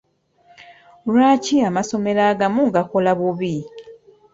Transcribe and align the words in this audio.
Lwaki 1.07 1.55
amasomero 1.69 2.21
agamu 2.31 2.63
gakola 2.75 3.11
bubi? 3.19 3.55